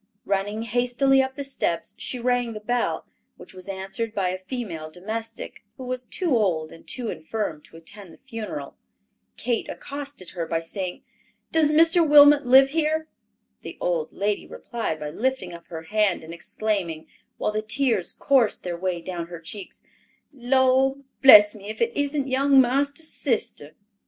Running 0.25 0.63
hastily 0.63 1.21
up 1.21 1.35
the 1.35 1.43
steps, 1.43 1.93
she 1.95 2.17
rang 2.17 2.53
the 2.53 2.59
bell, 2.59 3.05
which 3.37 3.53
was 3.53 3.67
answered 3.69 4.15
by 4.15 4.29
a 4.29 4.39
female 4.39 4.89
domestic, 4.89 5.63
who 5.77 5.83
was 5.83 6.05
too 6.05 6.35
old 6.35 6.71
and 6.71 6.87
too 6.87 7.09
infirm 7.11 7.61
to 7.65 7.77
attend 7.77 8.11
the 8.11 8.17
funeral. 8.27 8.75
Kate 9.37 9.69
accosted 9.69 10.31
her 10.31 10.47
by 10.47 10.59
saying, 10.59 11.03
"Does 11.51 11.69
Mr. 11.69 12.01
Wilmot 12.03 12.47
live 12.47 12.69
here?" 12.69 13.09
The 13.61 13.77
old 13.79 14.11
lady 14.11 14.47
replied 14.47 14.99
by 14.99 15.11
lifting 15.11 15.53
up 15.53 15.67
her 15.67 15.83
hand 15.83 16.23
and 16.23 16.33
exclaiming, 16.33 17.05
while 17.37 17.51
the 17.51 17.61
tears 17.61 18.11
coursed 18.11 18.63
their 18.63 18.75
way 18.75 19.01
down 19.03 19.27
her 19.27 19.39
cheeks, 19.39 19.81
"Lord 20.33 21.03
bless 21.21 21.53
me 21.53 21.69
if 21.69 21.79
it 21.79 21.95
isn't 21.95 22.27
young 22.27 22.59
marster's 22.59 23.09
sister." 23.13 23.75